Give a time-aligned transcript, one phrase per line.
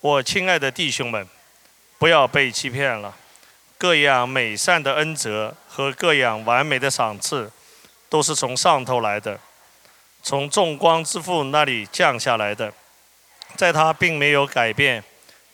[0.00, 1.28] 我亲爱的弟兄们，
[1.98, 3.14] 不要被欺骗了。
[3.76, 7.52] 各样美善的恩泽和各样完美的赏赐，
[8.08, 9.38] 都是从上头来的，
[10.22, 12.72] 从众光之父那里降下来的。
[13.56, 15.04] 在他并没有改变，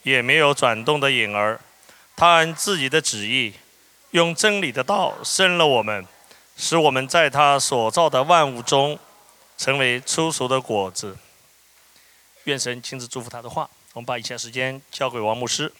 [0.04, 1.60] 也没有转动的影儿。
[2.14, 3.52] 他按自己的旨意，
[4.12, 6.06] 用真理的道生了我们，
[6.56, 8.96] 使我们在他所造的万物中，
[9.58, 11.16] 成为出熟的果子。
[12.44, 13.68] 愿神亲自祝福他的话。
[13.96, 15.72] 我们把以下时间交给王牧师。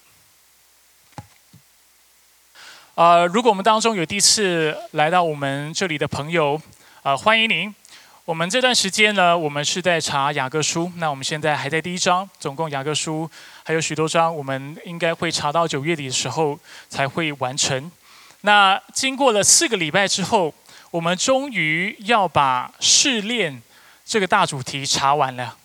[2.95, 6.59] 啊，如果我们当中有第一次来到我们这里的朋友，
[7.02, 7.74] 啊，欢迎您。
[8.24, 10.91] 我们这段时间呢，我们是在查雅各书。
[10.97, 13.30] 那我们现在还在第一章，总共雅各书
[13.62, 17.93] 还有许多章，我们应该会查到九月底的时候才会完成。
[18.41, 20.55] 那经过了四个礼拜之后，
[20.91, 23.62] 我们终于要把试炼
[24.07, 25.59] 这个大主题查完了。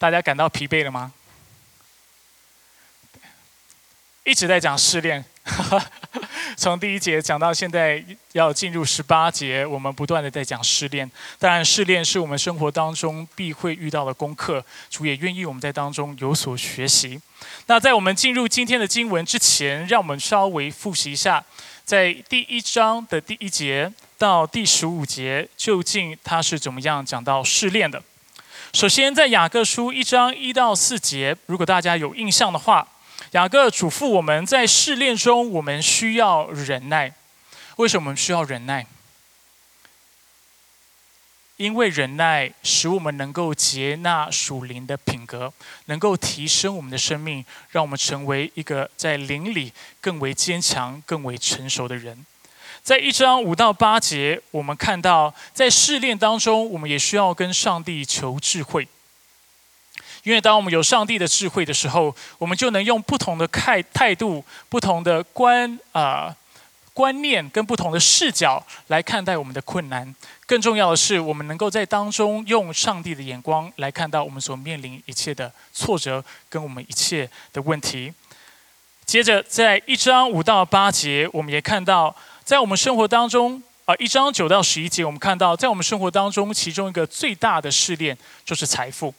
[0.00, 1.12] 大家感到疲惫了吗？
[4.24, 5.22] 一直在讲试炼，
[6.56, 8.02] 从第一节讲到现在
[8.32, 11.10] 要进入十八节，我们不断的在讲试炼。
[11.38, 17.20] 当然，试炼是我们生活当中必会遇到的功课，主也愿意我们在当中有所学习。
[17.66, 21.44] 那在我们进入今天的经文之前，让我们稍微复习一下，
[21.84, 28.02] 在第一章的第一节到第十五节，究竟它是怎么样讲到试炼的。
[28.72, 32.86] 首先，在雅各书一章一到四节，如果大家有印象的话，
[33.32, 37.12] 雅各嘱咐我们在试炼中，我们需要忍耐。
[37.76, 38.86] 为什么我们需要忍耐？
[41.56, 45.52] 因为忍耐使我们能够接纳属灵的品格，
[45.86, 52.24] 能够提升我们的生命，让我们成为一个在灵里更为坚强、更为成熟的人。
[52.82, 58.88] 在一章五到八节，我们看到，在试炼当中，我们也需要跟上帝求智慧。
[60.24, 66.34] 因为当我们有上帝的智慧的时候，我们就能用不同的态态度、不同的观啊
[66.92, 70.12] 观念跟不同的视角来看待我们的困难。
[70.46, 78.12] 更重要的是，我们能够在当中用上帝的眼光来看到我们所面临一切的挫折跟我们一切的问题。
[79.06, 82.14] 接着，在一章五到八节，我们也看到。
[82.50, 89.14] 在我们生活当中，啊，一章九到十一节，我们看到，在我们生活当中，其中一个最大的试炼就是财富。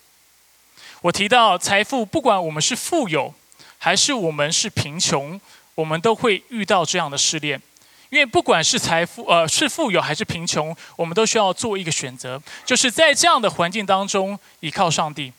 [0.99, 3.33] 我提到财富，不管我们是富有，
[3.77, 5.39] 还是我们是贫穷，
[5.75, 7.61] 我们都会遇到这样的试炼。
[8.09, 15.31] 因为不管是财富，呃，是富有还是贫穷，我们都需要做一个选择，就是在这样的环境当中依靠上帝，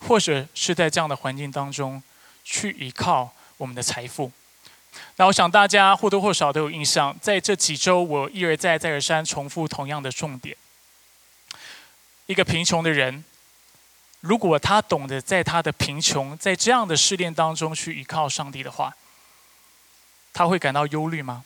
[0.00, 2.02] 或者是在这样的环境当中
[2.44, 4.30] 去依靠我们的财富。
[5.16, 10.56] 那我想大家或多或少都有印象，在这几周我一而再再而三重复同样的重点：
[12.26, 13.24] 一个贫穷的人，
[14.20, 18.94] 如果他懂得在他的贫穷在这样的试炼当中去依靠上帝的话，
[20.32, 21.44] 他会感到忧虑吗？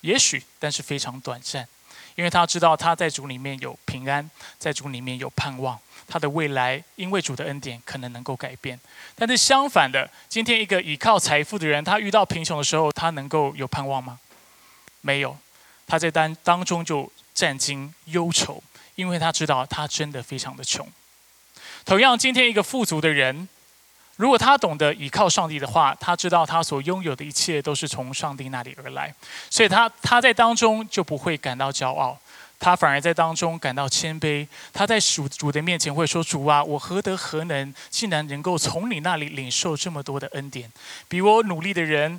[0.00, 1.68] 也许，但是非常短暂。
[2.16, 8.78] 因为他知道他在主里面有平安，在主里面有盼望，他的未来因为主的恩典可能能够改变。
[9.14, 14.18] 但是相反的，今天一个依靠财富的人，他遇到贫穷的时候，他能够有盼望吗？
[15.00, 15.36] 没有，
[15.86, 18.62] 他在当当中就战惊忧愁，
[18.94, 20.86] 因为他知道他真的非常的穷。
[21.84, 23.48] 同样，今天一个富足的人。
[24.16, 29.12] 如果他懂得倚靠上帝的话，他知道他所拥有的一切都是从上帝那里而来，
[29.50, 32.16] 所以他他在当中就不会感到骄傲，
[32.64, 34.48] 他反而在当中感到谦卑。
[34.72, 40.72] 他在主主的面前会说：“主啊，我何德何能，竟然能够从你那里领受这么多的恩典？
[41.06, 42.18] 比我努力的人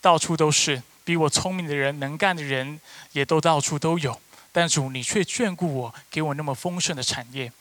[0.00, 2.80] 到处都是，比我聪明的人、能干的人
[3.12, 4.18] 也都到处都有。
[4.50, 7.52] 但主，你却眷顾我，给我那么丰盛的产业。”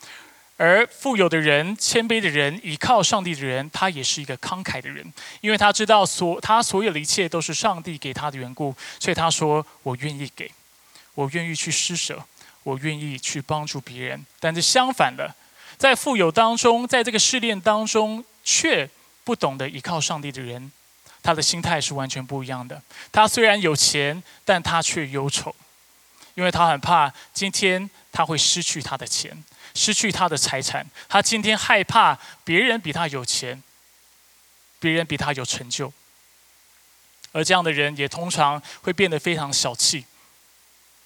[0.55, 5.05] 而富有的人、谦卑的人、依靠上帝的人，他也是一个慷慨的人，
[5.41, 10.49] 因为他知道所他所有的一切都是上帝给他的缘故，所以他说：“我愿意给，
[11.15, 12.23] 我愿意去施舍，
[12.61, 15.33] 我愿意去帮助别人。”但是相反的，
[15.77, 18.87] 在富有当中，在这个试炼当中，却
[19.23, 20.71] 不懂得依靠上帝的人，
[21.23, 22.81] 他的心态是完全不一样的。
[23.11, 25.55] 他虽然有钱，但他却忧愁，
[26.35, 29.43] 因为他很怕今天他会失去他的钱。
[29.77, 33.61] 失去他的财产，他今天害怕别人比他有钱，
[34.79, 35.91] 别人比他有成就，
[37.33, 40.05] 而这样的人也通常会变得非常小气。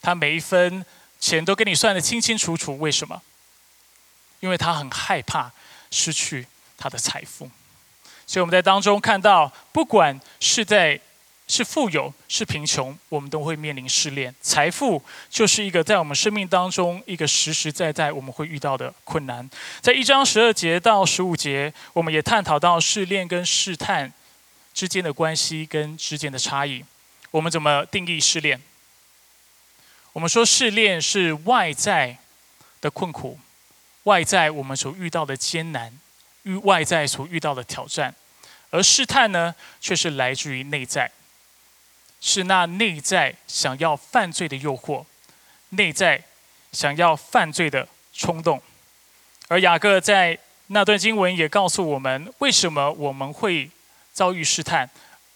[0.01, 0.85] 他每一分
[1.19, 3.21] 钱都跟你算得清清楚楚，为什么？
[4.39, 5.51] 因为他很害怕
[5.91, 6.47] 失去
[6.77, 7.49] 他的财富。
[8.25, 10.99] 所以我们在当中看到，不管是在
[11.47, 14.33] 是富有是贫穷，我们都会面临试炼。
[14.39, 19.49] 财富就是一个在我们生命当中一个实实在在我们会遇到的困难。
[19.81, 24.13] 在一章十二节到十五节，我们也探讨到试炼跟试探
[24.75, 26.85] 之间的关系跟之间的差异。
[27.31, 28.61] 我们怎么定义试炼？
[30.13, 32.17] 我们说试炼是外在
[32.81, 33.39] 的困苦，
[34.03, 35.93] 外在我们所遇到的艰难，
[36.43, 38.13] 与外在所遇到的挑战，
[38.71, 41.11] 而试探呢，却是来自于内在。
[42.21, 45.05] 是那内在想要犯罪的诱惑，
[45.69, 46.21] 内在
[46.73, 48.61] 想要犯罪的冲动。
[49.47, 53.69] 而雅各在那段经文也告诉我们，为什么我们会
[54.11, 54.89] 遭遇试探，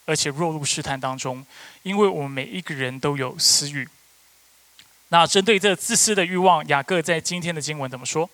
[0.05, 1.45] 而且落入试探当中，
[1.83, 3.87] 因为我们每一个人都有私欲。
[5.09, 8.29] 那针对这自私的欲望，雅各在今天的经文怎么说？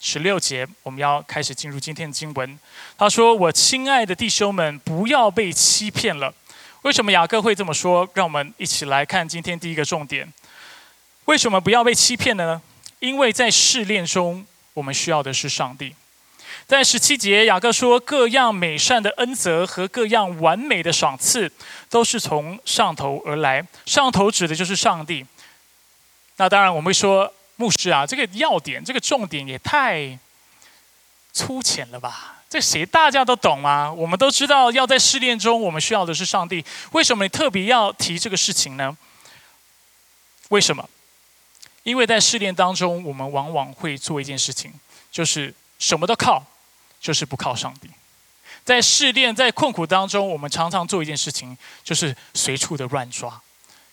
[0.00, 2.58] 十六节，我们要开始进入今天的经文。
[2.96, 6.32] 他说：“我亲爱的弟兄们，不要被欺骗了。”
[6.82, 8.08] 为什么雅各会这么说？
[8.14, 10.32] 让我们一起来看今天第一个重点。
[11.24, 12.62] 为什么不要被欺骗呢？
[13.00, 15.92] 因为在试炼中，我们需要的是上帝。
[16.68, 21.50] 在十七节，雅各说：“各样美善的恩泽和各样完美的赏赐，
[21.90, 23.66] 都是从上头而来。
[23.84, 25.26] 上头指的就是上帝。”
[26.38, 30.18] 那当然，我们会说，牧师啊，这个要点、这个重点也太
[31.32, 32.36] 粗浅了吧？
[32.48, 33.92] 这谁大家都懂啊？
[33.92, 36.64] 我们都知道，要在试炼中，我们需要的是上帝。
[36.92, 38.96] 为什么你特别要提这个事情呢？
[40.48, 40.88] 为什么？
[41.82, 44.72] 因为在试炼当中，我们往往会做一件事情，
[45.10, 46.46] 就是什么都靠，
[47.00, 47.90] 就是不靠上帝。
[48.64, 53.42] 在试炼、在困苦当中，我们常常做一件事情，就是随处的乱抓。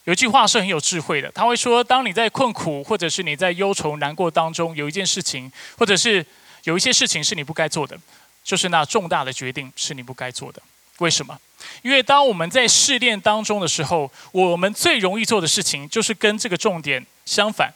[0.06, 6.26] 有一句话是很有智慧的，他会说：当你在困苦，或者是你在忧愁难过当中，有一件事情，或者是
[6.64, 8.00] 有一些事情是你不该做的。
[8.44, 10.62] 就是那重大的决定是你不该做的，
[11.00, 11.40] 为什么？
[11.82, 17.74] 因为当我们在试炼当中的时候，我们最容易做的事情就是跟这个重点相反。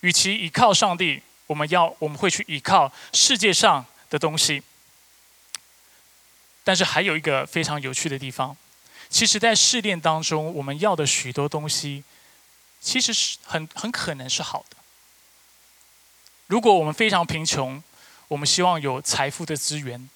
[0.00, 4.62] 与其依靠上帝，我们要我们会去依靠世界上的东西。
[6.62, 8.56] 但是还有一个非常有趣的地方，
[9.14, 12.02] 其实，在试炼当中，我们要的许多东西，
[12.80, 14.76] 其实是很很可能是好的。
[16.48, 17.80] 如果我们非常贫穷。
[18.28, 20.08] 我们希望有财富的资源，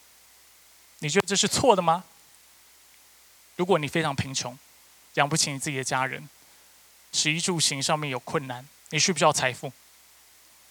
[1.01, 2.05] 你觉得这是错的吗？
[3.55, 4.59] 如果你非常贫穷，
[5.15, 6.27] 养不起你自己的家人，
[7.13, 9.71] 食衣住行上面有困难，你需不需要财富？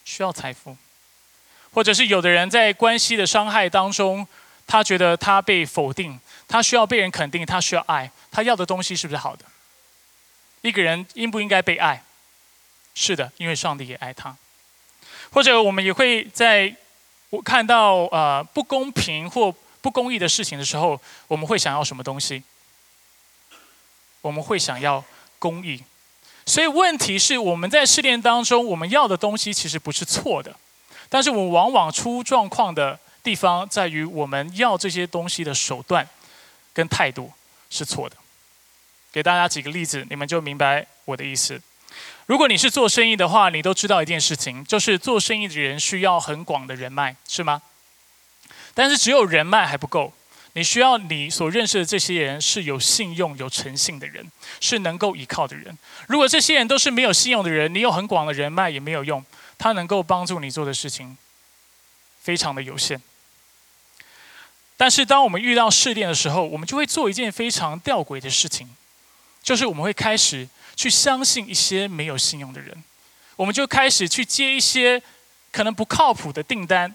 [0.04, 0.76] 需要财富，
[1.72, 4.28] 或者是有的人在关系的伤害当中，
[4.66, 9.46] 他觉得他被否定，他需要被人肯定，他需要爱，他要的东西是不是好的？
[10.62, 12.04] 一个人应不应该被爱？
[12.96, 14.36] 是的，因为上帝也爱他。
[15.32, 16.76] 或者我们也会在。
[17.30, 20.98] 我看到呃不公平或不公义的事情的时候，
[21.28, 22.42] 我们会想要什么东西？
[24.22, 25.04] 我们会想要
[25.38, 25.84] 公义。
[26.46, 30.56] 所以问题是我们在试炼当中，我们要的东西其实不是错的，
[31.10, 36.08] 但是我们往往出状况的地方在于我们要这些东西的手段
[36.78, 37.34] 跟态度
[37.72, 38.16] 是错的。
[39.12, 41.60] 给大家几个例子，你们就明白我的意思。
[42.28, 47.64] 如果你是做生意的话，你都知道一件事情，就是做生意的人需要很广的人脉，是吗？
[48.76, 50.14] 但是只有人脉还不够，
[50.54, 54.32] 你需要你所认识的这些人是有信用、有诚信的人，
[54.62, 55.76] 是能够依靠的人。
[56.08, 59.26] 如果这些人都是没有信用的人，你有很广的人脉也没有用，
[59.58, 61.18] 他能够帮助你做的事情
[62.22, 63.02] 非常的有限。
[64.78, 68.70] 但是当我们遇到试炼的时候，我们就会做一件非常吊诡的事情，
[69.44, 70.48] 就是我们会开始。
[70.78, 72.84] 去相信一些没有信用的人，
[73.36, 75.02] 我们就开始去接一些
[75.52, 76.94] 可能不靠谱的订单。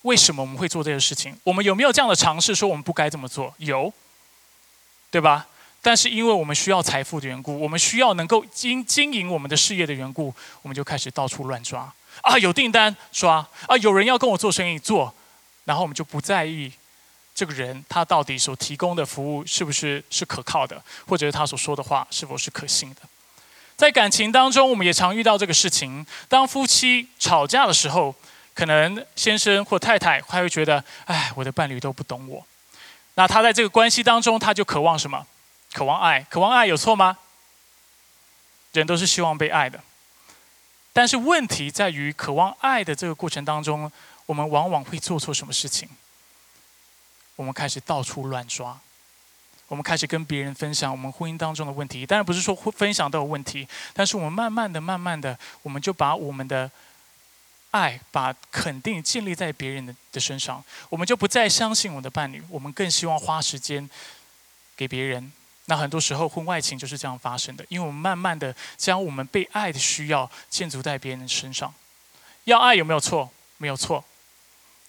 [0.00, 1.38] 为什么我们会做这个事情？
[1.44, 3.54] 我们有没有这样的尝试说我们不该这么做？
[3.58, 3.92] 有，
[5.08, 5.46] 对吧？
[5.80, 12.36] 但是因为我们需要财富的缘故，我们需要能够经经营我们的事业的缘故，我们就开始到处乱抓啊！
[12.38, 13.76] 有订单抓啊！
[13.76, 15.14] 有人要跟我做生意做，
[15.62, 16.72] 然后我们就不在意。
[17.34, 23.00] 这个人他到底所提供的服务是不是是可靠的，或者是他所说的话是否是可信的？
[23.74, 26.06] 在感情当中，我们也常遇到这个事情。
[26.28, 28.14] 当夫妻吵架的时候，
[28.54, 32.46] 可能先生或太太他会觉得：“哎，我的伴侣都不懂我。”
[33.14, 35.26] 那他在这个关系当中，他就渴望什么？
[35.72, 36.24] 渴望爱。
[36.30, 37.18] 渴望爱有错吗？
[38.72, 39.82] 人都是希望被爱的。
[40.92, 43.90] 但是问题在于，渴望爱的这个过程当中，
[44.26, 45.88] 我们往往会做错什么事情？
[47.36, 48.78] 我们开始到处乱抓，
[49.68, 52.06] 我们开始跟别人分享我们婚姻当中的问题。
[52.06, 56.70] 当然不是说会分享都有问题，但是我们慢慢的、慢慢的，我们就把我们的
[57.70, 60.62] 爱、把肯定建立在别人的的身上。
[60.90, 63.88] 我们就不再相信我的伴侣，我们更希望花时间
[64.76, 65.32] 给别人，
[65.64, 71.72] 那很多时候婚外情就是这样发生的，因为我们慢慢的将我们被爱的需要建筑在别人的身上。
[72.44, 73.30] 要爱有没有错？
[73.56, 74.04] 没有错。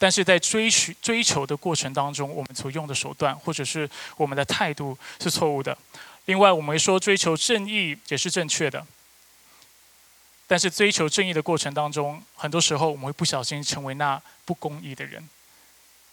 [0.03, 5.77] 但是在追寻追求的过程当中，我们所用的手段或者是我们的态度是错误的。
[6.25, 8.85] 另外，我们说追求正义也是正确的。
[10.45, 15.23] 但是追求正义的过程当中，很多时候我们会不小心成为那不公义的人。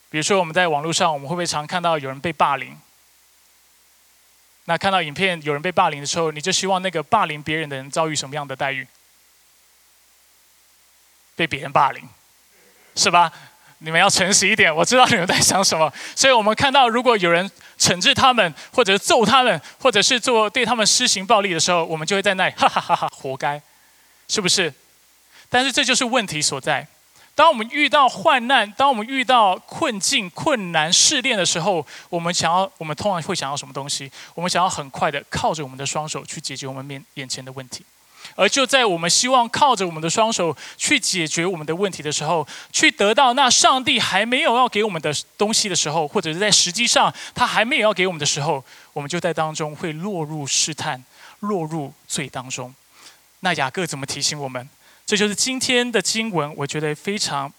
[0.09, 2.79] 比如说，我们在网络上，我们会不会常看到有人被霸凌？
[4.67, 8.87] 那看到影片有人被霸凌的时候，你就希望那个霸凌别人的人遭遇什么样的待遇？
[11.35, 12.09] 被别人霸凌，
[12.95, 13.33] 是吧？
[13.83, 15.91] 你们要诚实一点，我知道你们在想什么。
[16.15, 23.61] 所以我们看到，如果有人惩治他们，或者揍他们，或者是做对他们施行暴力的时候，我们就会在那里哈哈哈哈，活该，
[24.29, 24.73] 是不是？
[25.49, 26.87] 但是这就是问题所在。
[27.35, 34.13] 当我们遇到患难，当我们遇到困境、困难、试炼的时候，我们想要，我们通常会想要什么东西？
[34.35, 37.83] 我们想要很快的靠着我们的双手去解决我们面眼前的问题。
[38.37, 51.05] 而就在我们希望靠着我们的双手去解决我们的问题的时候，去得到那上帝还没有要给我们的东西的时候，或者是在实际上他还没有要给我们的时候，我们就在当中会落入试探、
[51.41, 52.75] 落入罪当中。
[53.41, 54.69] 那雅各怎么提醒我们？
[55.05, 57.53] 这就是今天的经文，我觉得非常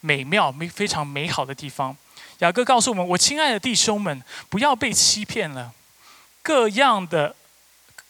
[0.00, 1.96] 美妙、美非常美好的地方。
[2.38, 5.72] 雅各告诉我们：“我亲爱的弟兄们，不要被欺骗了，
[6.42, 7.36] 各样的。”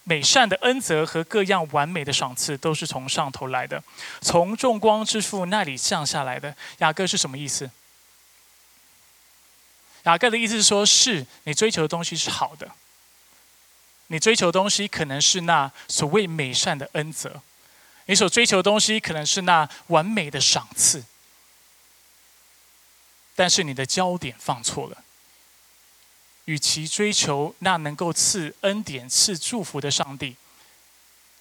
[0.08, 3.82] 美善的恩泽和各样完美的赏赐，都是从上头来的，
[4.20, 6.56] 从众光之父那里降下来的。
[6.78, 7.68] 雅各是什么意思？
[10.04, 12.70] 雅各的意思是说，是你追求的东西是好的，
[14.06, 17.42] 你追求的东西可能是那所谓美善的恩泽，
[18.04, 21.02] 你所追求的东西可能是那完美的赏赐，
[23.34, 25.02] 但是你的焦点放错了。
[26.46, 30.36] 与其追求那能够赐恩典、赐祝福的上帝，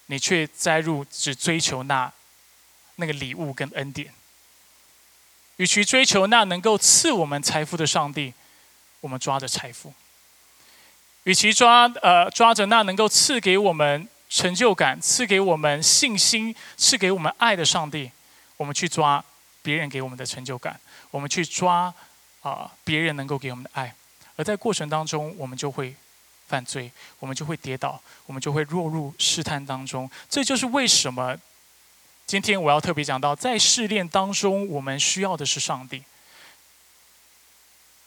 [0.07, 2.11] 你却栽入只追求那
[2.97, 4.13] 那个礼物跟恩典。
[5.57, 8.33] 与其追求那能够赐我们财富的上帝，
[8.99, 9.93] 我们抓着财富；
[11.23, 18.11] 与其抓呃抓着那能够赐给我们成就感、赐给我们信心、赐给我们爱的上帝，
[18.57, 19.23] 我们去抓
[19.61, 20.77] 别人给我们的成就感，
[21.11, 21.93] 我们去抓
[22.41, 23.95] 啊别人能够给我们的爱。
[24.35, 25.95] 而在过程当中，我们就会
[26.47, 30.09] 犯罪，我们就会跌倒，我们就会落入试探当中。
[30.29, 31.37] 这就是为什么
[32.25, 36.03] 今天我要特别讲到，在试炼当中，我们需要的是上帝。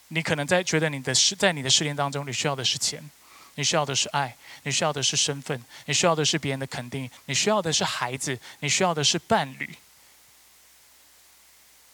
[0.09, 3.11] 你可能在觉得你的试在你的试炼当中，你需要的是钱，
[3.55, 9.75] 你需要的是爱，你需要的是身份，你需要的是别人的肯定，你需要的是孩子，你需要的是伴侣。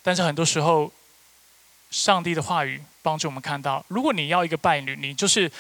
[0.03, 0.93] 但是很多时候，
[1.91, 2.83] 上帝的话语。
[3.05, 5.51] 帮助我们看到，如果你要一个伴侣，你就是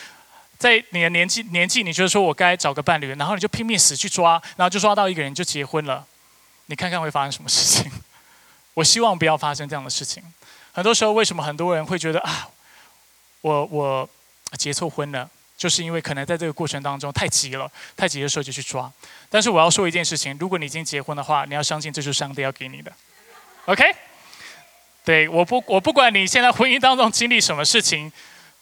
[0.59, 6.07] 在你的年纪年纪，你觉得说我该找个伴侣，然后你就拼命死去抓，然后就抓到一个人就结婚了，
[6.67, 7.93] 你看看会发生什么事情？
[8.73, 10.23] 我希望不要发生这样的事情。
[10.73, 12.49] 很多时候，为什么很多人会觉得啊，
[13.43, 14.09] 我我
[14.57, 18.91] 结错婚了，就是因为可能在这个过程当中太急了，太急的时候就去抓。
[19.29, 22.91] 但是我要说一件事情，如果你已经结婚的话，你要相信这是上帝要给你的
[23.67, 23.85] ，OK？
[25.05, 28.11] 对，我不，我不管你现在婚姻当中经历什么事情，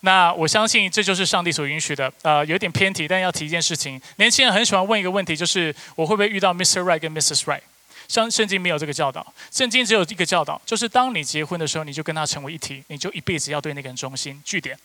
[0.00, 2.12] 那我相信这就是上帝所允许的。
[2.22, 4.00] 呃，有点偏题，但要提一件事情。
[4.16, 6.80] 年轻人很喜欢问一个问题，就是我会不会遇到 Mr.
[6.82, 7.42] Right 跟 Mrs.
[7.44, 7.61] Right？
[8.08, 14.42] 像圣经没有这个教导，圣经只有一个教导，就是当你结婚的时候，你就跟他成为一体，你就一辈子要对那个人忠心。
[14.44, 14.76] 据点。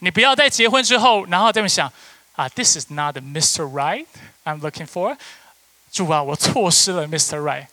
[0.00, 1.90] 你不要在结婚之后，然后这么想
[2.34, 3.62] 啊，This is not the Mr.
[3.62, 4.06] Right
[4.44, 5.16] I'm looking for。
[5.92, 7.38] 主啊，我错失了 Mr.
[7.38, 7.66] Right。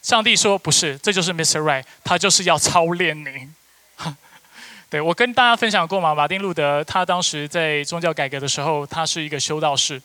[0.00, 1.60] 上帝说：“不是，这就是 Mr.
[1.60, 3.48] Right，他就是要操练你。
[4.88, 10.00] ”对我跟大家分享过嘛，马丁路德他当时在宗教改革的时候，他是一个修道士，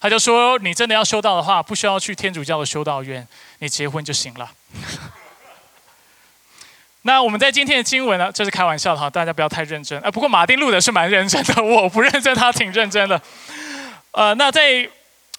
[0.00, 4.50] 他就说：“你真的要修道的话，不需要去天主教的修道院，你结婚就行了。
[7.02, 10.00] ”那我们在今天的经文呢，这是开玩笑的哈，大家不要太认真。
[10.00, 13.20] 呃，不过马丁路德是蛮认真的，我不认真，他挺认真的。
[14.10, 14.90] 呃，那在。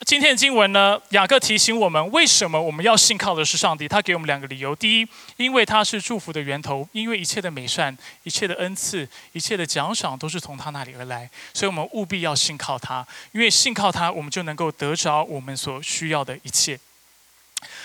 [0.03, 3.87] 今天的经文呢，雅各提醒我们，为什么我们要信靠的是上帝？
[3.87, 13.07] 他给我们两个理由：第一，因为他是祝福的源头，因为一切的美善、一切的恩赐、一切的奖赏都是从他那里而来，所以我们务必要信靠他。
[13.31, 16.77] 因为信靠他，我们就能够得着我们所需要的一切。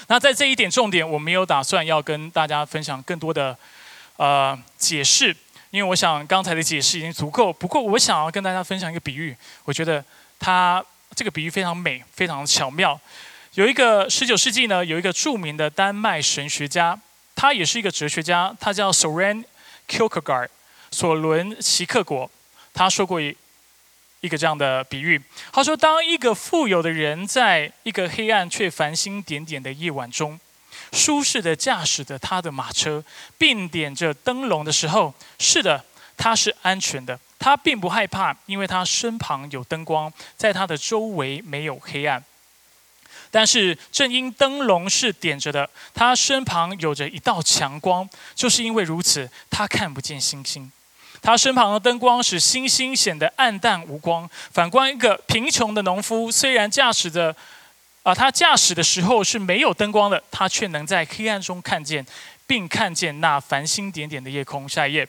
[0.08, 3.56] 那在这一点重点，我没有打算要跟大家分享更多的
[4.16, 5.34] 呃解释，
[5.70, 7.52] 因为我想刚才的解释已经足够。
[7.52, 10.04] 不过，我想要跟大家分享一个比喻，我觉得
[10.38, 10.84] 他。
[11.14, 12.98] 这个比喻非常美，非常巧妙。
[13.54, 16.98] 有一个十九世纪呢，有一个著名的丹麦神学家，
[17.34, 19.44] 他也是一个哲学家，他叫 Soren
[19.88, 20.48] Kierkegaard，
[20.90, 22.30] 索伦·齐克果。
[22.72, 23.36] 他说过一
[24.20, 30.38] 一个这样的比喻，他说，当一个富有的人在一个黑暗却繁星点点的夜晚中，
[30.92, 33.02] 舒适的驾驶着他的马车，
[33.36, 35.84] 并点着灯笼的时候，是的，
[36.16, 42.22] 他是安全的，他并不害怕，因为他身旁有灯光，在他的周围没有黑暗。
[43.32, 50.70] 但是正因灯笼是点着的，他身旁有着一道强光，就是因为如此，他看不见星星。
[51.22, 54.28] 他身旁的灯光使星星显得暗淡无光。
[54.50, 57.34] 反观一个贫穷的农夫，虽然驾驶着，
[58.02, 62.04] 啊，他驾驶的时候是没有灯光的，他却能在黑暗中看见，
[62.46, 64.68] 并看见那繁星点点的夜空。
[64.68, 65.08] 下一页。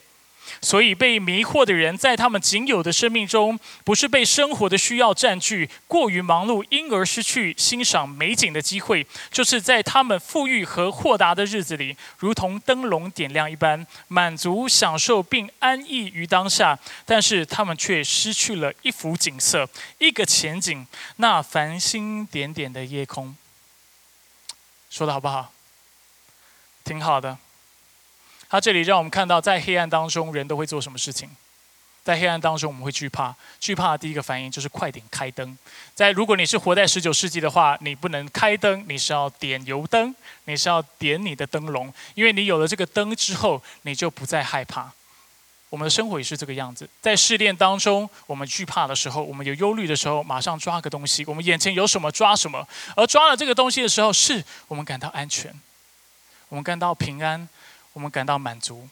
[0.60, 16.78] 所以，被迷惑的人在他们仅有的生命中，不是被生活的需要占据、过于忙碌，因而失去欣赏美景的机会，就是在他们富裕和豁达的日子里，如同灯笼点亮一般，满足、享受并安逸于当下。
[17.04, 19.68] 但是，他们却失去了一幅景色、
[19.98, 23.36] 一个前景，那繁星点点的夜空。
[24.90, 25.52] 说的好不好？
[26.84, 27.38] 挺好的。
[28.52, 31.26] 他这里让我们看到，在黑暗当中，人都会做什么事情？
[32.04, 33.34] 在黑暗当中，我们会惧怕。
[33.58, 35.56] 惧怕的第一个反应就是快点开灯。
[35.94, 44.92] 在如果你是活在十九世纪的话，你不能开灯，你是要点油灯，你是要点你的灯笼，因为你有了这个灯之后，你就不再害怕。
[45.70, 46.86] 我们的生活也是这个样子。
[47.00, 52.68] 在试炼当中，我们惧怕的时候，我们有忧虑的时候，马上抓个东西，我们眼前有什么抓什么。
[52.96, 55.50] 而抓了这个东西的时候，是我们感到安全，
[56.50, 57.48] 我们感到平安。
[57.92, 58.88] 我们感到满足，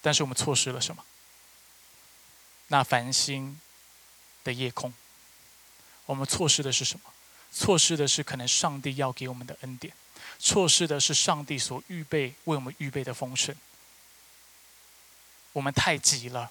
[0.00, 1.04] 但是我们错失了什么？
[2.68, 3.60] 那繁星
[4.42, 4.92] 的夜空，
[6.06, 7.12] 我们错失的是什么？
[7.52, 9.94] 错失的是可能上帝要给我们的恩典，
[10.38, 13.54] 错失的是上帝所预备为我们预备的丰盛。
[15.52, 16.50] 我们太急了，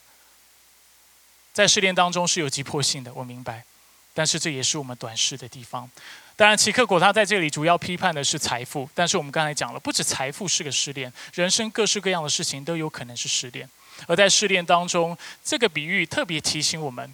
[1.54, 3.66] 在试炼当中是有急迫性的，我明白，
[4.14, 5.92] 但是这也是我们短视的地方。
[6.38, 13.70] 当然，奇克果他在这里主要批判的是财富，但是我们刚才讲了，不止财富是个试炼，人生各式各样的事情都有可能是试炼。
[14.06, 17.14] 而在试炼当中，这个比喻特别提醒我们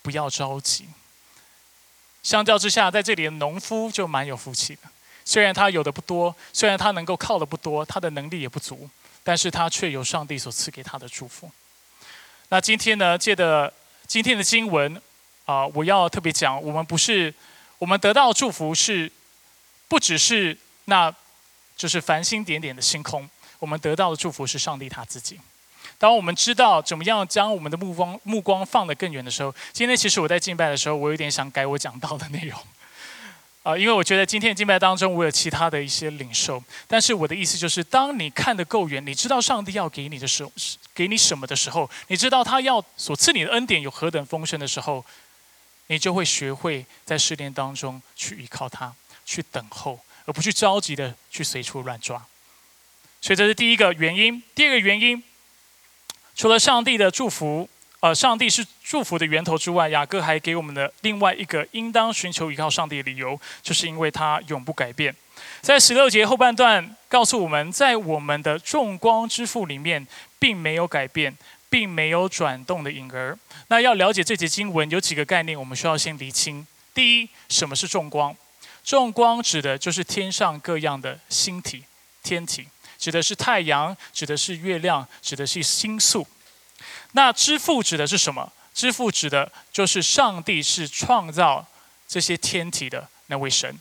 [0.00, 0.86] 不要着急。
[2.22, 4.82] 相较之下，在这里的农夫就蛮有福气的，
[5.26, 8.88] 虽然他有的不多，虽然他能够靠的不多，他的能力也不足，
[9.22, 11.50] 但是他却有上帝所赐给他的祝福。
[12.48, 13.70] 那今天呢，借的
[14.06, 14.98] 今天的经文
[15.44, 17.34] 啊，我要特别讲，我们不是。
[17.78, 19.10] 我们得到的祝福是，
[19.88, 21.14] 不只是那，
[21.76, 23.28] 就是繁星点点的星空。
[23.58, 25.40] 我们得到的祝福是上帝他自己。
[25.98, 32.60] 当我们知道怎么样将我们的目光目光放得更远的时候，今天其实我在敬拜的时候，我有点想改我讲到的内容，
[33.62, 36.62] 啊，因为我觉得今天的敬拜当中我有其他的一些领受。
[36.86, 40.52] 但是我的意思就是，当你看得够远，你知道上帝要给你的时候，
[40.94, 45.04] 给你什么的时候，你知道他要所赐你的恩典有何等丰盛的时候。
[45.88, 48.94] 你就会学会在试炼当中去依靠他，
[49.24, 52.24] 去等候，而不去着急的去随处乱抓。
[53.20, 54.42] 所以这是第一个原因。
[54.54, 55.22] 第二个原因，
[56.34, 57.68] 除了上帝的祝福，
[58.00, 65.14] 呃，上帝是祝福的源头之外，雅各还给我们的另外一个应当寻求依靠上帝的理由，就是因为他永不改变。
[65.60, 70.06] 在十六节后半段告诉我们，在我们的众光之父里面，
[70.38, 71.36] 并没有改变。
[71.68, 73.38] 并没有转动的影儿。
[73.68, 76.66] 那要了解这节经文，有几个概念我们需要先厘清。
[76.94, 78.34] 第一，什么是众光？
[78.84, 81.84] 众光指的就是天上各样的星体、
[82.22, 86.26] 天体，指的是太阳，指的是月亮，指的是星宿。
[87.12, 88.52] 那之父指的是什么？
[88.72, 91.66] 之父指的就是上帝是创造
[92.06, 93.74] 这些天体的那位神。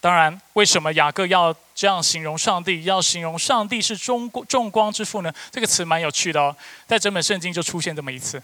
[0.00, 2.84] 当然，为什么雅各要这样形容上帝？
[2.84, 5.30] 要形容上帝是众众光之父呢？
[5.50, 8.42] 这个词蛮有趣的哦，在整本圣经就出现这么一次。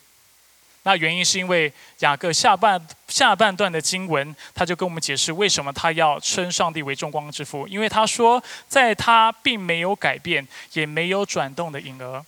[0.82, 7.66] 那原因是因为雅各下半下半段的经文，他就跟我们解释为什么他要称上帝为众光之父。
[7.66, 12.24] 因为他说，在他并没有改变，也没有转动的影儿。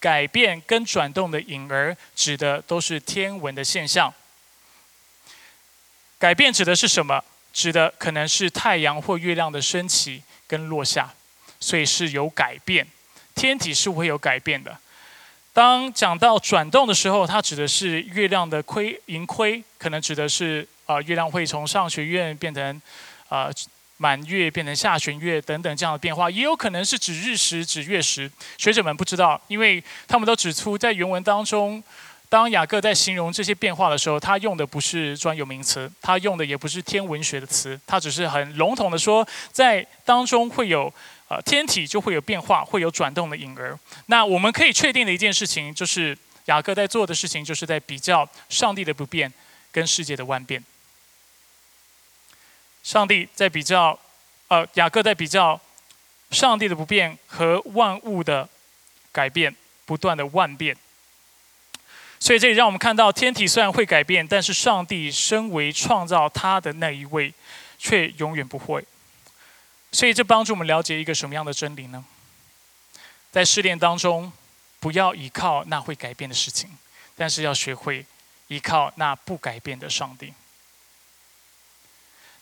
[0.00, 4.14] 改变跟转动的影儿，指的都是天文的现象。
[6.18, 7.22] 改变指的是什么？
[7.58, 11.12] 指的可能是太阳或月亮的升起跟落下，
[11.58, 12.86] 所以是有改变，
[13.34, 14.78] 天体是会有改变的。
[15.52, 22.80] 当讲到转动的时候，它指的是月亮的亏盈亏，可能指的是啊月亮会从上弦月变成
[23.28, 23.50] 啊
[23.96, 28.30] 满月变成下弦月等等这样的变化，也有可能是指日食指月食。
[28.56, 31.82] 学者们不知道，因为他们都指出在原文当中。
[32.30, 40.92] 当雅各在形容这些变化的时候，他用的不是专有名词，他用的也不是天文学的词，他只是很笼统的说，在当中会有
[41.28, 43.78] 呃天体就会有变化，会有转动的影儿。
[44.06, 49.32] 那我们可以确定的一件事情就是，雅各在做的事情，就是在比较上帝的不变
[49.72, 50.62] 跟世界的万变。
[52.82, 53.98] 上帝在比较，
[54.48, 55.58] 呃，雅各在比较
[56.30, 58.46] 上帝的不变和万物的
[59.12, 60.76] 改变，不断的万变。
[62.20, 67.32] 所以这里让我们看到，天体虽然会改变，但是上帝身为创造他的那一位，
[67.78, 68.84] 却永远不会。
[69.92, 72.04] 所以这帮助我们了解一个什么样的真理呢？
[73.30, 74.32] 在试炼当中，
[74.80, 76.70] 不要依靠那会改变的事情，
[77.16, 78.04] 但是要学会
[78.48, 80.34] 依靠那不改变的上帝。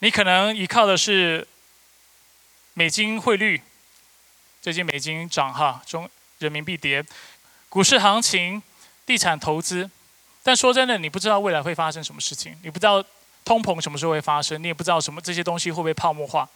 [0.00, 1.46] 你可能依靠的是
[2.74, 3.60] 美金汇率，
[4.60, 6.08] 最近美金涨哈，中
[6.38, 7.04] 人民币跌，
[7.68, 8.62] 股市行情、
[9.06, 9.88] 地产投资，
[10.42, 13.02] 但说真的，你不知道未来会发生什么事情，你不知道。
[13.46, 14.60] 通膨什么时候会发生？
[14.60, 16.48] 你也不知道什么这些东西会不会泡沫化，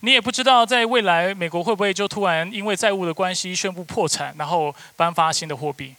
[0.00, 5.94] 你也不知道在未来美国会不会就突然因为债务的关系宣布破产，然后颁发新的货币。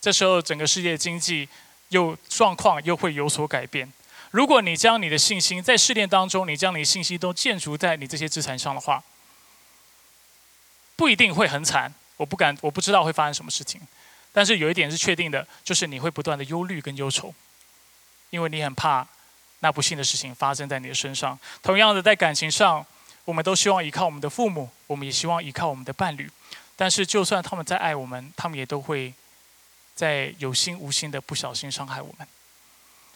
[0.00, 1.48] 这时候整个世界经济
[1.90, 3.88] 又状况又会有所改变。
[4.32, 9.00] 如果你将你的信心在试炼当中，你将你信心都建筑在你这些资产上的话，
[10.96, 11.94] 不一定会很惨。
[12.16, 13.80] 我不敢，我不知道会发生什么事情，
[14.32, 17.34] 但是有一点是确定的，就是你会不断的忧虑跟忧愁，
[18.30, 19.06] 因为你很怕。
[19.62, 21.38] 那不幸的事情发生在你的身上。
[21.62, 22.82] 同样的，在感情上，
[23.26, 26.30] 我们都希望依靠我们的父母，我们也希望依靠我们的伴侣。
[26.76, 29.12] 但是，就算他们再爱我们，他们也都会
[29.94, 32.26] 在有心无心的不小心伤害我们，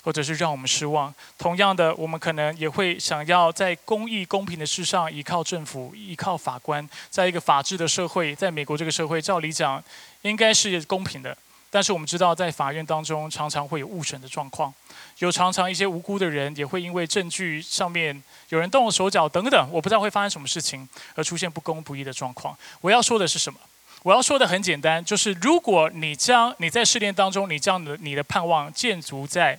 [0.02, 1.14] 或者是让我们失望。
[1.38, 6.86] 同样的，我们可能也会想要在公益公平的事上依靠政府，依靠法官。
[7.08, 9.82] 在一个法治的社会，在美国这个社会，照理讲
[10.24, 11.36] 应该是公平的。
[11.70, 14.72] 但是我们知道，在法院当中，常常会有误审的状况，
[15.18, 22.56] 有常常一些无辜的人也会因为证据上面有人动了手脚等等，我不知道会发生什么事情，而出现不公不义的状况。
[22.80, 23.58] 我要说的是什么？
[24.04, 29.58] 我要说的很简单，就是如果你将你在试炼当中，你将的你的盼望建筑在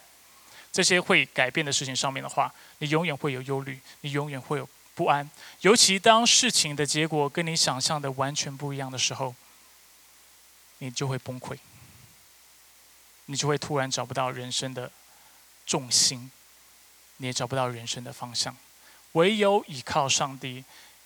[0.71, 5.29] 这些会改变的事情上面的话，你永远会有忧虑，你永远会有不安。
[5.61, 9.35] 尤其当事情的结果跟你想象的完全不一样的时候，
[10.79, 11.57] 你就会崩溃。
[13.27, 14.91] 你就会突然找不到人生的
[15.65, 16.29] 重心，
[17.17, 18.55] 你也找不到人生的方向。
[19.13, 20.63] 唯有依靠上帝，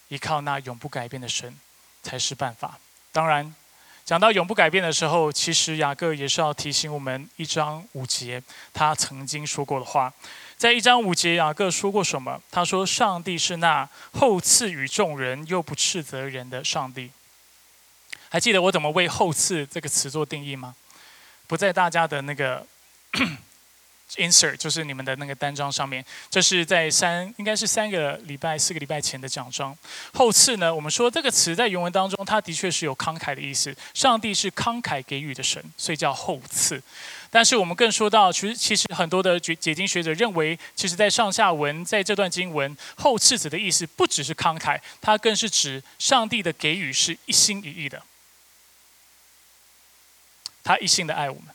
[0.10, 1.58] 依靠那永不改变的神，
[2.04, 2.78] 才是办法。
[3.12, 3.56] 当然，
[4.04, 10.12] 讲到永不改变的时候，其实雅各也是要提醒我们一章五节他曾经说过的话。
[10.58, 12.42] 在一章五节，雅各说过什么？
[12.52, 17.12] 他说：“上帝是那厚赐予众人又不斥责人的上帝。”
[18.30, 20.76] 还记得我怎么为“后赐”这个词做定义吗？
[21.48, 22.66] 不在大家的那个
[24.18, 26.06] insert，就是你们的那个单张上面。
[26.30, 29.76] 这是在三，应该是三个礼拜、四个礼拜前的奖章。
[30.14, 33.76] 后次呢，我们说这个词在原文当中，它的确是有慷慨的意思。
[33.94, 36.82] 上帝是慷慨给予的神，所以叫后赐。
[37.32, 48.02] 但是我们更说到，其实其实很多的解解经学者认为，其实在上下文在这段经文后赐子的意思，不只是慷慨，它更是指上帝的给予是一心一意的。
[50.70, 51.46] 他一心的爱我们，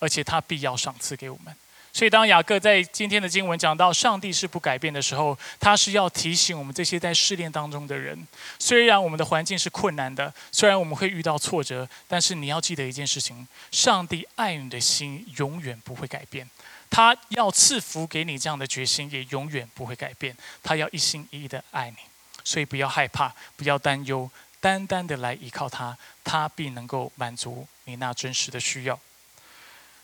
[0.00, 1.54] 而且他必要赏赐给我们。
[1.92, 8.26] 所以，当雅各在今天的经文讲到上帝是不改变的时候，他是要提醒我们这些在试炼当中的人：
[8.58, 16.50] 虽然我们的环境是困难的，虽然我们会遇到挫折，但是你要记得一件事情：上帝爱你的心永远不会改变。
[16.90, 20.36] 他要赐福给你这样的决心也永远不会改变。
[20.64, 21.96] 他要一心一意的爱你，
[22.42, 24.28] 所以不要害怕，不要担忧。
[24.60, 29.00] 单单的来依靠他，他必能够满足你那真实的需要。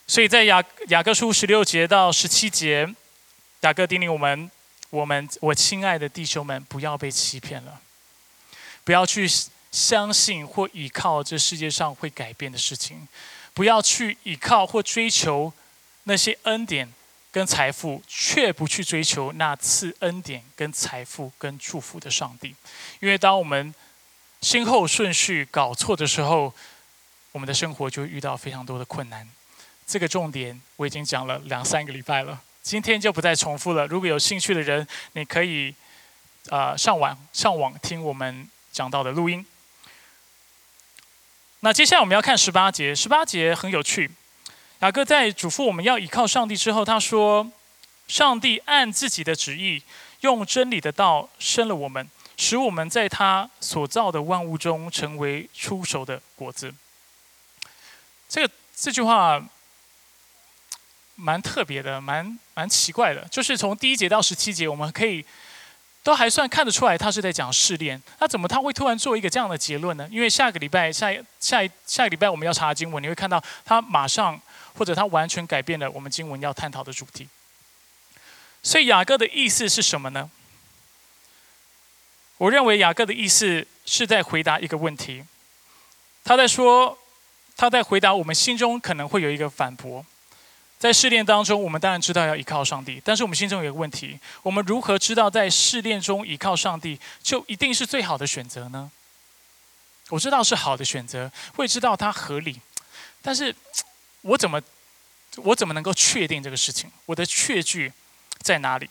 [0.07, 2.88] 所以在雅雅各书十六节到十七节，
[3.61, 4.51] 雅各叮咛我们：
[4.90, 7.81] 我们我亲爱的弟兄们，不要被欺骗了，
[8.85, 9.29] 不要去
[9.73, 13.07] 相信或依靠这世界上会改变的事情，
[13.53, 15.53] 不要去依靠或追求
[16.05, 16.90] 那些恩典
[17.33, 22.55] 跟财富，却不去追求那赐恩典跟财富跟祝福的上帝，
[23.01, 23.75] 因为当我们
[24.40, 26.53] 先后顺序搞错的时候，
[27.33, 29.29] 我们的生活就遇到非常多的困难。
[29.87, 33.87] 这个重点我已经讲了两三个礼拜了，今天就不再重复了。
[33.87, 35.75] 如果有兴趣的人，你可以
[36.51, 39.44] 啊上网上网听我们讲到的录音。
[41.61, 44.11] 那接下来我们要看十八节，十八节很有趣。
[44.81, 47.51] 雅各在嘱咐我们要依靠上帝之后，他说
[48.07, 49.83] ：“上帝按自己的旨意，
[50.20, 56.72] 用真理的道生了我们。”使我们在他所造的万物中成为出熟的果子。
[58.29, 59.42] 这个这句话
[61.14, 63.27] 蛮特别的，蛮蛮奇怪的。
[63.29, 65.25] 就是从第一节到十七节，我们可以
[66.03, 68.01] 都还算看得出来他是在讲试炼。
[68.18, 70.07] 那怎么他会突然做一个这样的结论呢？
[70.11, 74.38] 因为下个礼拜下一下下个礼拜我们要查经文，你会看到他马上
[74.75, 77.27] 或者他完全改变了我们经文要探讨的主题。
[78.62, 80.31] 所以雅各的意思是什么呢？
[82.38, 85.25] 我认为雅各的意思是在回答一个问题，
[86.25, 86.99] 他在说，
[87.57, 90.05] 他在回答我们心中可能会有一个反驳。
[90.79, 98.90] 在试炼当中，我们当然知道要依靠上帝，但是我们心中有一个问题：我们如何知道在试炼中依靠上帝就一定是最好的选择呢？
[100.11, 102.61] 我知道是好的选择，会知道它合理，
[103.22, 103.53] 但是
[104.20, 104.61] 我怎么
[105.37, 106.90] 我怎么能够确定这个事情？
[107.07, 107.90] 我的确据
[108.42, 108.90] 在哪里？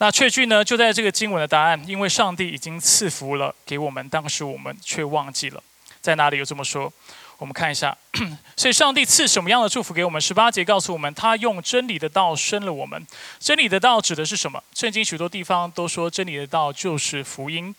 [0.00, 0.64] 那确据呢？
[0.64, 5.60] 就在这个经文的答案，因为上帝已经赐福了给我们，当时我们却忘记了，
[6.00, 6.92] 在哪里有这么说？
[7.38, 7.96] 我们看一下，
[8.56, 10.20] 所以上帝赐什么样的祝福给我们？
[10.20, 13.04] 十八节告诉我们，他用真理的道生了我们。
[13.38, 14.62] 真理的道指的是什么？
[14.74, 17.74] 圣经许多地方都说真理的道就是福音。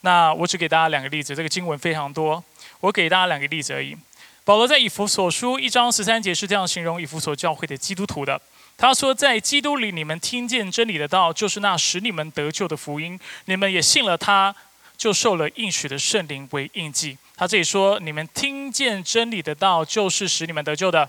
[0.00, 2.42] 那我只给大家两个例子，这个经文非常多，
[2.80, 3.96] 我给大家两个例子而已。
[4.44, 8.40] 保罗在以弗所书一章十三节是这样形容以弗所教会的基督徒的：
[8.82, 14.52] 他说，在基督里你们听见真理的道，就是那使你们得救的福音，你们也信了他。
[14.98, 17.18] 就受了应许的圣灵为印记。
[17.36, 21.08] 他自己说：“你们听见真理的道，就是使你们得救的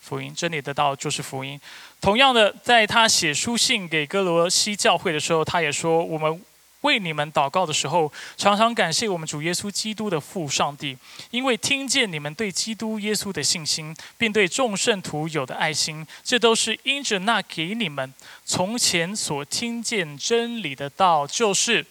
[0.00, 0.34] 福音。
[0.34, 1.60] 真理的道就是福音。”
[2.00, 6.42] 同样的，在他写书信给哥罗西教会的时候，他也说：“我们
[6.82, 10.96] 为你们祷告的时候，常常感谢我们主耶稣基督的父上帝，
[11.30, 18.12] 因为听见你们对基督耶稣的信心，并对众圣徒有的爱心，这都是因着那给你们
[18.44, 21.86] 从前所听见真理的道，就是。”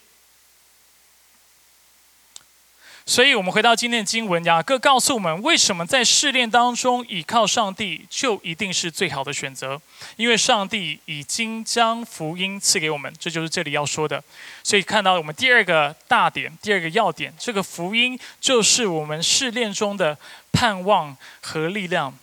[3.12, 9.82] 所以，我们回到今天的经文，雅各告诉我们，为什么在试炼当中倚靠上帝就一定是最好的选择？
[10.16, 14.24] 因为上帝已经将福音赐给我们，这就是这里要说的。
[14.64, 20.18] 所以，看到我们第二个大点，第二个要点，这个福音就是我们试炼中的
[20.54, 22.18] 盼望和力量。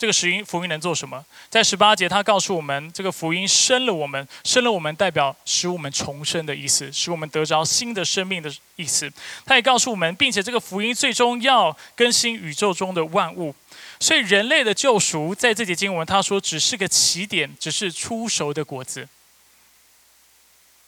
[0.00, 1.22] 这个福音福音能做什么？
[1.50, 9.12] 在十八节，他告诉我们，这个福音生了我们，生了我们，代表使我们重生的意思，使我们得着新的生命的意思。
[9.44, 13.54] 他也告诉我们，并且这个福音最终要更新宇宙中的万物。
[14.00, 19.06] 所以，人类的救赎在这节经文，他说只是个起点，只是出熟的果子，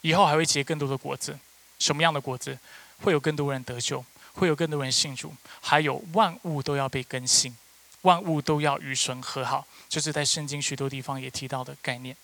[0.01, 1.39] 以后还会结更多的果子。
[1.79, 2.59] 什么样的果子？
[3.03, 7.55] 会有更多人得救，会有更多人信主，还有万物都要被更新。
[8.03, 12.17] 万物都要与神和好，这是在圣经许多地方也提到的概念。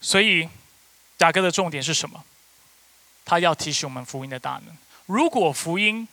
[0.00, 0.48] 所以
[1.18, 2.24] 雅各的重点是什么？
[3.24, 4.76] 他要提醒我们福音的大能。
[5.06, 6.08] 如果福音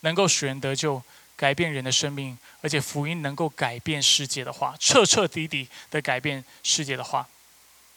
[0.00, 1.02] 能够使人得救，
[1.36, 7.28] 改变人的生命，而且福音能够改变世界的话，彻彻底底的改变世界的话，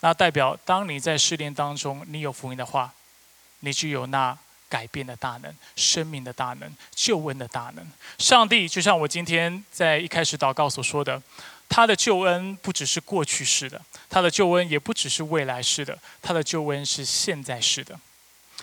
[0.02, 2.94] 那代表当你在试炼当中，你有福音的话，
[3.62, 4.38] 你具有那。
[4.74, 7.88] 改变的大能，生命的大能，救恩的大能。
[8.18, 11.22] 上帝就像我今天在一开始祷告所说的，
[11.70, 18.00] 他的救恩不只是过去式的，他的救恩也不只是未来式的，他的救恩是现在式的。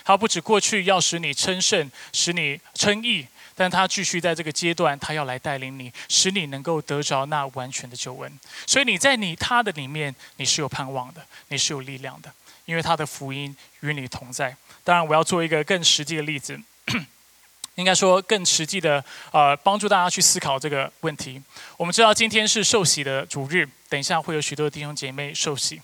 [0.02, 8.40] 他不止过去要使你称圣，使你称义，但他继续在这个阶段，他要来带领你，使你能够得着那完全的救恩。
[8.66, 12.32] 所以你在你他的里面，你是有盼望的，你是有力量的，
[12.70, 14.56] 因为他的福音与你同在。
[14.84, 16.56] 当然，我要做一个更实际的例子，
[17.74, 21.42] 应该说更实际的，呃，帮助大家去思考这个问题。
[21.76, 25.82] 我们知道今天是受洗的主日，等一下会有许多弟兄姐妹受洗。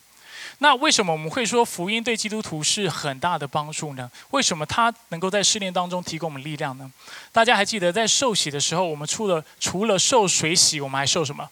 [0.59, 4.09] 那为什么我们会说福音对基督徒是很大的帮助呢？
[4.31, 6.89] 为什么它能够在试炼当中提供我们力量呢？
[7.33, 11.51] 大家还记得在受洗的时候，我们除了除了受水洗，我们还受什么？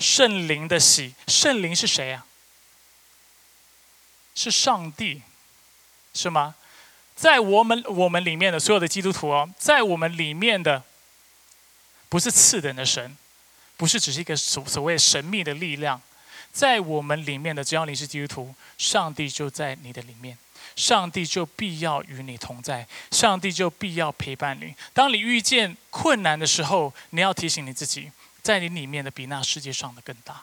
[0.00, 1.14] 圣灵的洗。
[1.28, 2.26] 圣灵是谁啊？
[4.34, 5.22] 是上帝。
[6.12, 6.56] 是吗？
[7.14, 10.82] 在我们我们里面的所有的基督徒哦，在我们里面的
[12.08, 13.16] 不是次等的神，
[13.76, 16.02] 不是只是一个所所谓神秘的力量，
[16.52, 20.36] 在我们里面的，只要你是基督徒，上帝就在你的里面，
[20.74, 24.74] 上帝就必要与你同在，上帝就必要陪伴你。
[24.92, 28.10] 当你遇见困难的时候，你要提醒你自己，
[28.42, 30.42] 在你里面的比那世界上的更大，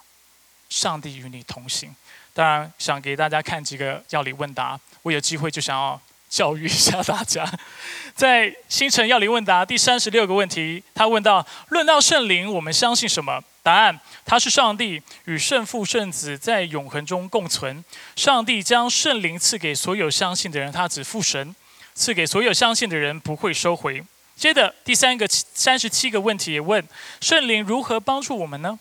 [0.69, 1.93] 上帝与你同行。
[2.37, 4.79] 当然，想给大家看几个药理问答。
[5.01, 7.43] 我有机会就想要教育一下大家。
[8.15, 13.43] 在星辰药理问答第三十六个问题，他问到：论到圣灵，我们相信什么？
[13.63, 17.83] 答案：他是上帝，与圣父、圣子在永恒中共存。
[18.15, 21.55] 上帝将圣灵赐给所有相信的人，他只父神
[21.95, 24.03] 赐给所有相信的人，不会收回。
[24.35, 26.87] 接着第三个三十七个问题也问：
[27.19, 28.77] 圣灵如何帮助我们呢？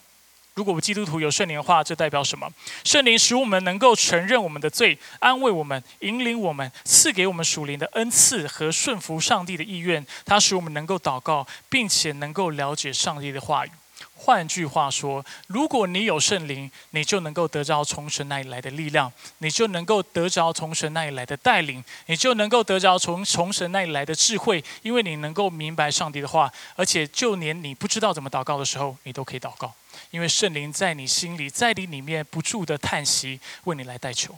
[0.57, 2.51] 如果我们基督徒有圣灵的话，这代表什么？
[2.83, 10.07] 圣灵使我们能够承认我们的罪，安慰我们，引领我们，赐给我们属灵的恩赐和顺服上帝的意愿。
[10.25, 13.71] 它使我们能够祷告，并且能够了解上帝的话语。
[14.17, 29.73] 换句话说，如果你有圣灵，你就能够得着从神那里来的力量，你就能够得着从神那里来的带领，你就能够得着从从神那里来的智慧，因为你能够明白上帝的话，而且就连你不知道怎么祷告的时候，你都可以祷告。
[30.11, 34.35] 因为圣灵在你心里，在你里面不住的叹息，为你来代求。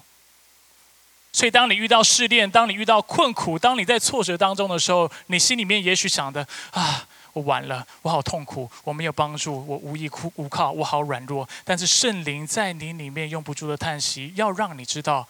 [1.32, 11.48] 所以，当你遇到试炼，当你遇到困苦，当你在挫折当中的时候，你心里面也许想的啊，我完了，我好痛苦，我没有帮助，我无依无靠，我好软弱。
[11.64, 15.28] 但是圣灵在你里面用不住的叹息，要让你知道，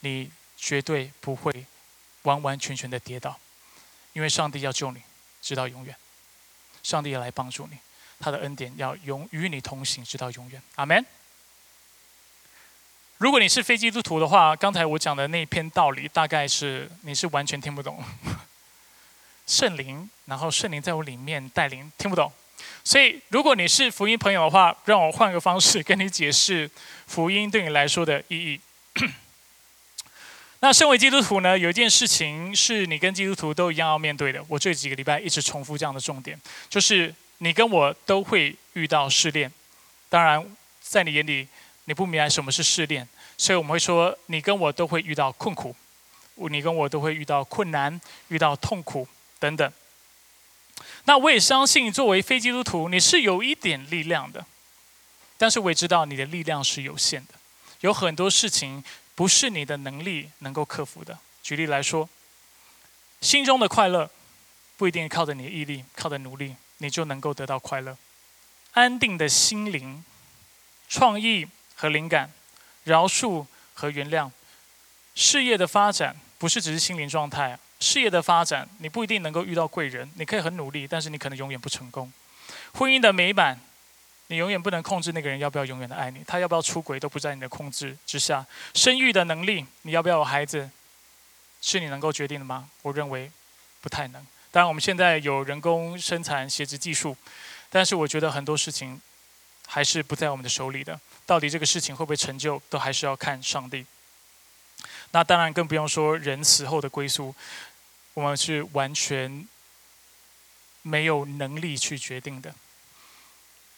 [0.00, 1.66] 你绝对不会
[2.22, 3.38] 完完全全的跌倒，
[4.12, 5.00] 因为上帝要救你，
[5.40, 5.94] 直到永远。
[6.82, 7.78] 上帝要来帮助你。
[8.18, 10.62] 他的恩典要永与你同行，直到永远。
[10.74, 11.04] 阿门。
[13.16, 18.02] 如果你是非基督徒的话，刚才我讲的那篇道理，大概是你是完全听不懂。
[19.50, 22.32] 圣灵，然后圣灵在我里面带领，听不懂。
[22.84, 26.70] 所以，如果你是福音朋友的话，让我换个方式跟你解释
[27.06, 28.60] 福音对你来说的意义。
[30.60, 34.44] 那身为基督徒呢，有一件事情是你跟基督徒都一样要面对的。
[34.46, 37.12] 我这几个礼拜一直重复这样的重点，就是。
[37.42, 39.50] 你跟我都会遇到试炼，
[40.10, 40.44] 当然，
[40.82, 41.48] 在你眼里，
[41.86, 43.08] 你不明白什么是试炼，
[43.38, 45.74] 所以我们会说，你跟我都会遇到困苦，
[46.50, 49.08] 你跟我都会遇到困难、遇到痛苦
[49.40, 49.72] 等等。
[51.06, 54.46] 那我也相信，作为非基督徒，你是有一点力量的，
[55.36, 57.34] 但是我也知道你的力量是有限的，
[57.80, 58.84] 有很多事情
[59.16, 61.18] 不是你的能力能够克服的。
[61.42, 62.08] 举例来说，
[63.20, 64.08] 心中的快乐
[64.76, 66.54] 不一定靠着你的毅力，靠着努力。
[66.82, 67.94] 你就能够得到快乐、
[68.72, 70.02] 安定的心灵、
[70.88, 72.32] 创意和灵感、
[72.84, 74.30] 饶恕和原谅、
[75.14, 77.58] 事业的发展，不是只是心灵状态。
[77.80, 82.12] 事业的发展，你不一定能够遇到贵人，你可以很努力，但是你可能永远不成功。
[82.74, 83.58] 婚姻的美满，
[84.28, 88.46] 你永远不能控制那个人要不要永远的爱你，他要不要出轨都不在你的控制之下。
[88.74, 90.70] 生育的能力，你要不要有孩子，
[91.60, 92.68] 是你能够决定的吗？
[92.82, 93.30] 我认为
[93.80, 94.24] 不太能。
[94.52, 97.16] 当然，我们现在有人工生产写殖技术，
[97.70, 99.00] 但是我觉得很多事情
[99.66, 101.00] 还是不在我们的手里的。
[101.24, 103.86] 到底这个事情会不会成就，都还是要看上帝。
[105.12, 107.34] 那当然更不用说人死后的归宿，
[108.14, 109.46] 我们是完全
[110.82, 112.54] 没有能力去决定的。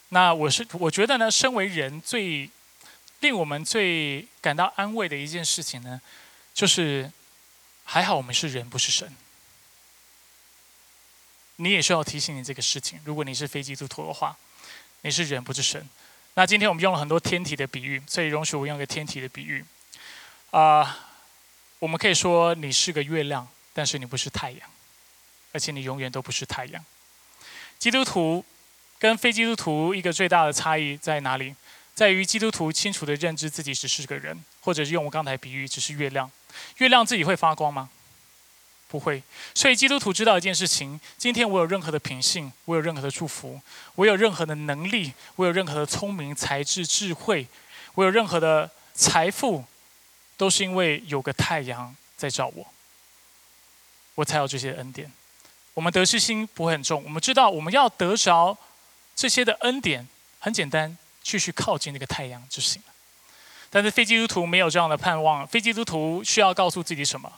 [0.09, 2.51] 那我是我觉得呢，身为人最
[3.21, 6.01] 令我们最感到安慰的一件事情呢，
[6.53, 7.11] 就是
[7.85, 9.15] 还好我们是人，不是神。
[11.57, 13.01] 你也需要提醒你这个事情。
[13.05, 14.37] 如果你是非基督徒的话，
[15.03, 15.89] 你是人不是神。
[16.35, 19.65] 那今天我们用了很多天体的比喻，所以容许我用个天体的比喻。
[20.51, 21.09] 啊，
[21.79, 24.61] 我们可以说你是个月亮，但是你不是太阳，
[25.53, 26.85] 而且你永远都不是太阳。
[27.79, 28.45] 基督徒
[28.99, 31.55] 跟非基督徒一个最大的差异在哪里？
[31.95, 36.31] 在于基督徒清楚的认知自己只是个人，或者是用我刚才比喻，只是月亮。
[36.79, 37.91] 月亮自己会发光吗？
[38.89, 39.23] 不会，
[39.55, 43.59] 所以基督徒知道一件事情：今天我有任何的品性，我有任何的祝福，
[43.95, 47.47] 我有任何的能力，我有任何的聪明才智智慧，
[47.95, 49.65] 我有任何的财富，
[50.37, 52.67] 都是因为有个太阳在照我，
[54.15, 55.11] 我才有这些恩典。
[55.75, 58.57] 我们得失心不会很重，我们知道我们要得着
[59.17, 60.07] 这些的恩典，
[60.39, 62.93] 很简单，继续靠近那个太阳就行了。
[63.71, 67.33] 但是非基督徒没有这样的盼望，非基督徒需要告诉自己什么？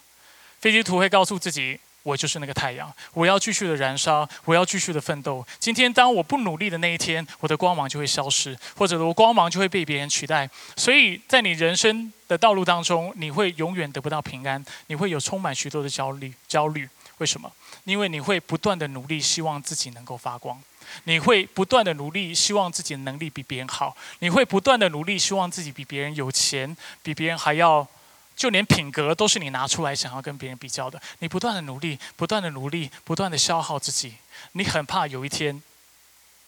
[0.60, 5.44] 非基督徒会告诉自己：“我就是那个太阳，我要继续的燃烧，我要继续的奋斗。
[5.58, 10.48] 今天当我不努力的那一天，我的光芒就会消失，或者我光芒就会被别人取代。
[10.76, 16.30] 所以在你人生的道路当中，你会永远得不到平安，你会有充满许多的焦虑。
[16.46, 16.86] 焦虑
[17.16, 17.50] 为什么？
[17.84, 20.58] 因为你会不断的努力，希望自己能够发光；
[21.04, 27.88] 你会不断的努力，希望自己的能力比别人好；你会不断的努力，希望自己比别人有钱，比别人还要。”
[28.36, 34.16] 就连品格都是你拿出来想要跟别人比较的，你不断的努力，不断的努力，不断的消耗自己，
[34.52, 35.62] 你很怕有一天，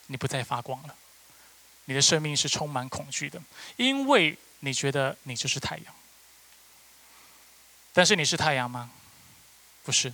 [0.07, 0.96] 你不再发光了，
[1.85, 3.40] 你的生命是充满恐惧的，
[3.77, 5.94] 因为你觉得你就是太阳，
[7.92, 8.90] 但是你是太阳吗？
[9.85, 10.13] 不是，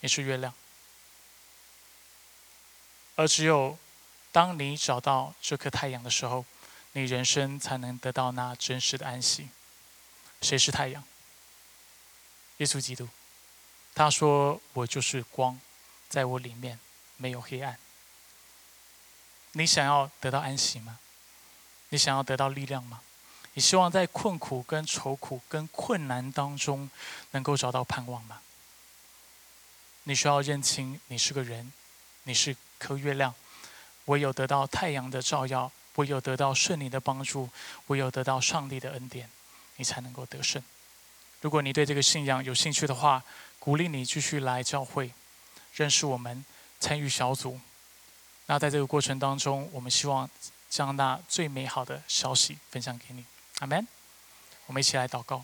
[0.00, 0.52] 你是月亮，
[3.16, 3.78] 而只有
[4.30, 6.44] 当你找到这颗太阳的时候，
[6.92, 9.48] 你人生才能得到那真实的安息。
[10.40, 11.04] 谁是太阳？
[12.58, 13.08] 耶稣基督，
[13.94, 15.58] 他说：“我就是光，
[16.08, 16.78] 在我里面
[17.16, 17.78] 没有黑暗。”
[19.52, 20.98] 你想要得到安息吗？
[21.88, 23.00] 你想要得到力量吗？
[23.54, 26.88] 你希望在困苦、跟愁苦、跟困难当中，
[27.32, 28.40] 能够找到盼望吗？
[30.04, 31.72] 你需要认清，你是个人，
[32.22, 33.34] 你是颗月亮，
[34.04, 37.50] 唯有得到太阳的照耀，唯有得到顺利的帮助，
[37.88, 39.28] 唯有得到上帝的恩典，
[39.80, 40.62] 你才能够得胜。
[41.40, 43.24] 如果你对这个信仰有兴趣的话，
[43.58, 45.10] 鼓励你继续来教会，
[45.74, 46.44] 认识我们，
[46.78, 47.58] 参与小组。
[48.44, 50.28] 那在这个过程当中，我们希望
[50.68, 53.24] 将那最美好的消息分享给你。
[53.60, 53.88] 阿门。
[54.66, 55.42] 我们一起来祷告。